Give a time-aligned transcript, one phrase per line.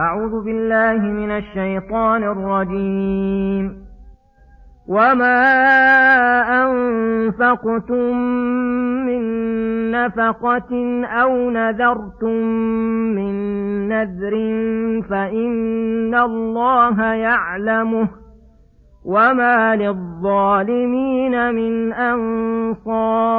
[0.00, 3.88] أعوذ بالله من الشيطان الرجيم.
[4.88, 5.42] وما
[6.64, 8.16] أنفقتم
[9.06, 9.22] من
[9.90, 12.42] نفقة أو نذرتم
[13.16, 13.34] من
[13.88, 14.34] نذر
[15.10, 18.08] فإن الله يعلمه
[19.04, 23.38] وما للظالمين من أنصار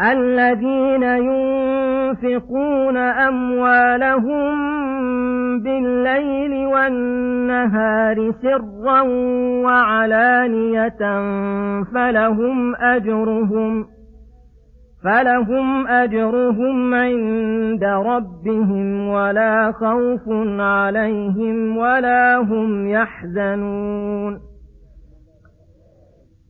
[0.00, 4.56] الذين ينفقون أموالهم
[5.62, 9.02] بالليل والنهار سرا
[9.64, 10.98] وعلانية
[11.94, 13.86] فلهم أجرهم
[15.04, 20.22] فلهم أجرهم عند ربهم ولا خوف
[20.60, 24.40] عليهم ولا هم يحزنون.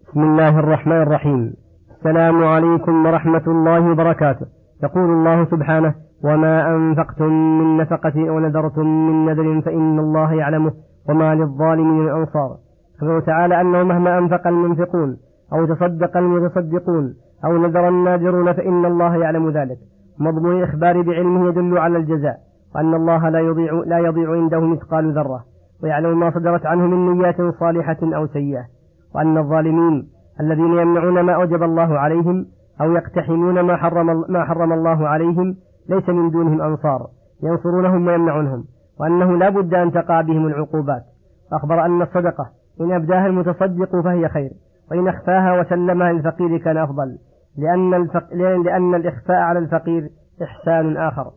[0.08, 1.65] بسم الله الرحمن الرحيم.
[2.06, 4.46] السلام عليكم ورحمة الله وبركاته.
[4.82, 5.94] يقول الله سبحانه
[6.24, 10.72] وما أنفقتم من نفقة أو نذرتم من نذر فإن الله يعلمه
[11.08, 12.56] وما للظالمين من أنصار.
[12.98, 15.16] أخبر تعالى أنه مهما أنفق المنفقون
[15.52, 17.14] أو تصدق المتصدقون
[17.44, 19.78] أو نذر الناذرون فإن الله يعلم ذلك.
[20.18, 22.36] مضمون الإخبار بعلمه يدل على الجزاء
[22.74, 25.44] وأن الله لا يضيع, لا يضيع عنده مثقال ذرة
[25.82, 28.64] ويعلم ما صدرت عنه من نيات صالحة أو سيئة
[29.14, 32.46] وأن الظالمين الذين يمنعون ما أوجب الله عليهم
[32.80, 35.56] أو يقتحمون ما حرم, ما حرم الله عليهم
[35.88, 37.06] ليس من دونهم أنصار
[37.42, 38.64] ينصرونهم ويمنعونهم
[39.00, 41.02] وأنه لا بد أن تقع بهم العقوبات.
[41.50, 42.46] فأخبر أن الصدقة
[42.80, 44.50] إن أبداها المتصدق فهي خير
[44.90, 47.18] وإن أخفاها وسلمها للفقير كان أفضل
[47.58, 48.34] لأن, الفق...
[48.64, 50.10] لأن الإخفاء على الفقير
[50.42, 51.30] إحسان آخر.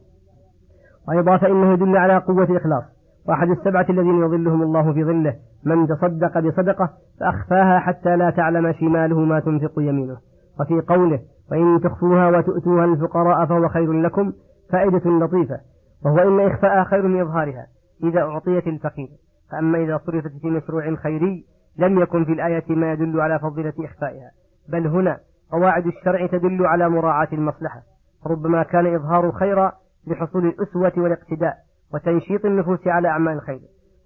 [1.08, 2.84] وأيضا فإنه يدل على قوة الإخلاص.
[3.30, 5.36] وأحد السبعة الذين يظلهم الله في ظله
[5.66, 10.18] من تصدق بصدقة فأخفاها حتى لا تعلم شماله ما تنفق يمينه.
[10.60, 11.20] وفي قوله
[11.52, 14.34] وإن تخفوها وتؤتوها الفقراء فهو خير لكم
[14.72, 15.60] فائدة لطيفة
[16.06, 17.68] وهو إن إخفاءها خير من إظهارها
[18.04, 19.10] إذا أعطيت الفقير.
[19.52, 21.46] فأما إذا صرفت في مشروع خيري
[21.78, 24.32] لم يكن في الآية ما يدل على فضيلة إخفائها
[24.70, 25.18] بل هنا
[25.52, 27.82] قواعد الشرع تدل على مراعاة المصلحة.
[28.28, 29.72] ربما كان إظهار خيرا
[30.08, 33.60] لحصول الأسوة والاقتداء وتنشيط النفوس على أعمال الخير.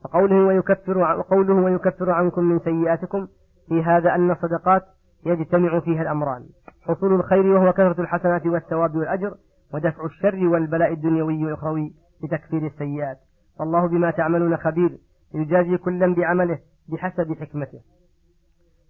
[0.06, 3.28] وقوله ويكفر وقوله ويكفر عنكم من سيئاتكم
[3.68, 4.84] في هذا أن الصدقات
[5.26, 6.44] يجتمع فيها الأمران.
[6.82, 9.34] حصول الخير وهو كثرة الحسنات والثواب والأجر
[9.74, 11.94] ودفع الشر والبلاء الدنيوي والأخروي
[12.24, 13.18] لتكفير السيئات.
[13.59, 14.97] والله بما تعملون خبير
[15.36, 16.59] يجازي كلا بعمله
[16.90, 17.79] بحسب حكمته.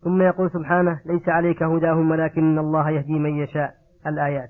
[0.04, 3.74] ثم يقول سبحانه ليس عليك هداهم ولكن الله يهدي من يشاء.
[4.08, 4.50] الآيات.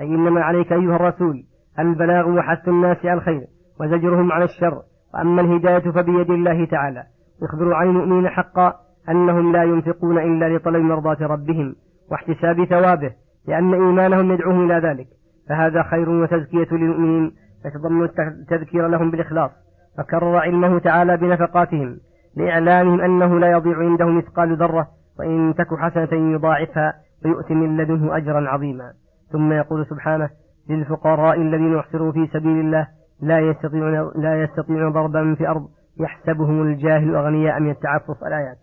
[0.00, 1.44] أي إنما عليك أيها الرسول
[1.78, 3.46] البلاغ وحث الناس على الخير.
[3.80, 4.82] وزجرهم عن الشر.
[5.14, 7.02] وأما الهداية فبيد الله تعالى.
[7.42, 8.74] يخبر عن المؤمنين حقا
[9.08, 11.74] أنهم لا ينفقون إلا لطلب مرضاة ربهم
[12.10, 13.12] واحتساب ثوابه
[13.48, 15.06] لأن إيمانهم يدعوهم إلى ذلك.
[15.48, 17.32] فهذا خير وتزكية للمؤمنين.
[17.66, 19.50] يتضمن التذكير لهم بالإخلاص.
[19.98, 21.96] فكرر علمه تعالى بنفقاتهم
[22.36, 24.88] لإعلامهم أنه لا يضيع عنده مثقال ذرة
[25.18, 26.92] وإن تك حسنة يضاعفها
[27.24, 28.92] ويؤتي من لدنه أجرا عظيما.
[29.32, 30.28] ثم يقول سبحانه
[30.70, 32.86] للفقراء الذين احصروا في سبيل الله
[33.22, 35.68] لا يستطيعون لا يستطيعون ضربا في الأرض
[36.00, 38.58] يحسبهم الجاهل أغنياء من التعفف الآيات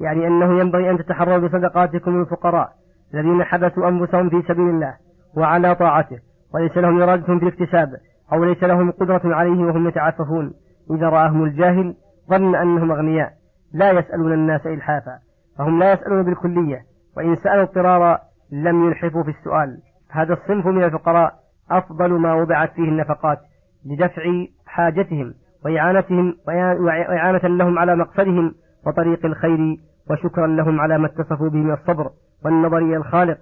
[0.00, 2.68] يعني أنه ينبغي أن تتحروا بصدقاتكم الفقراء
[3.14, 4.94] الذين حبسوا أنفسهم في سبيل الله
[5.36, 6.18] وعلى طاعته
[6.54, 7.88] وليس لهم إرادة في الاكتساب
[8.32, 10.52] أو ليس لهم قدرة عليه وهم يتعففون.
[10.90, 11.94] إذا رآهم الجاهل
[12.30, 13.32] ظن أنهم أغنياء
[13.74, 15.18] لا يسألون الناس إلحافا
[15.58, 16.82] فهم لا يسألون بالكلية
[17.16, 18.18] وإن سألوا اضطرارا
[18.52, 19.78] لم يلحفوا في السؤال.
[20.10, 21.34] هذا الصنف من الفقراء
[21.70, 23.38] أفضل ما وضعت فيه النفقات.
[23.86, 24.22] لدفع
[24.66, 25.34] حاجتهم
[25.64, 28.54] وإعانتهم وإعانة لهم على مقصدهم
[28.86, 29.76] وطريق الخير
[30.10, 32.10] وشكرا لهم على ما اتصفوا به من الصبر
[32.44, 33.38] والنظر إلى الخالق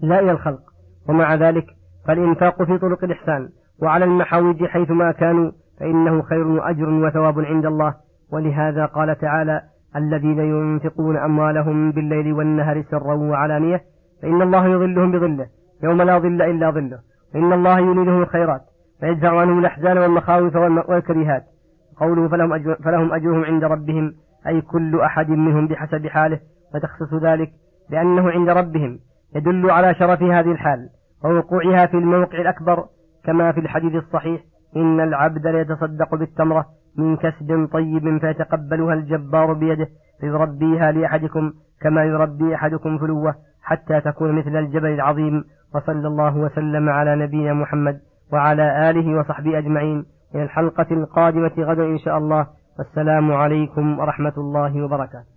[0.00, 0.60] لا إلى الخلق.
[1.08, 1.66] ومع ذلك
[2.06, 3.48] فالإنفاق في طرق الإحسان
[3.82, 7.94] وعلى المحاوج حيثما كانوا فإنه خير وأجر وثواب عند الله.
[8.32, 9.62] ولهذا قال تعالى
[9.96, 13.80] الذين ينفقون أموالهم بالليل والنهر سرا وعلانية
[14.22, 15.46] فإن الله يظلهم بظله
[15.82, 16.98] يوم لا ظل إلا ظله
[17.32, 18.60] فإن الله يريدهم الخيرات.
[19.00, 21.44] فيدفع عنهم الأحزان والمخاوف والكريهات
[21.96, 24.14] قوله فلهم, أجر فلهم أجرهم عند ربهم
[24.46, 26.40] أي كل أحد منهم بحسب حاله
[26.74, 27.50] فتخصص ذلك
[27.90, 28.98] لأنه عند ربهم
[29.36, 30.88] يدل على شرف هذه الحال
[31.24, 32.84] ووقوعها في الموقع الأكبر
[33.24, 34.40] كما في الحديث الصحيح
[34.76, 36.66] إن العبد ليتصدق بالتمرة
[36.98, 39.88] من كسب طيب فيتقبلها الجبار بيده
[40.20, 45.44] فيربيها لأحدكم كما يربي أحدكم فلوة حتى تكون مثل الجبل العظيم
[45.74, 48.00] وصلى الله وسلم على نبينا محمد
[48.32, 50.04] وعلى آله وصحبه أجمعين.
[50.34, 52.46] إلى الحلقة القادمة غدا إن شاء الله.
[52.78, 55.29] والسلام عليكم ورحمة الله وبركاته.